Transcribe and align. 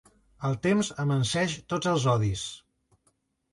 El 0.47 0.55
temps 0.63 0.89
amanseix 1.03 1.55
tots 1.75 1.93
els 1.93 2.09
odis. 2.17 2.49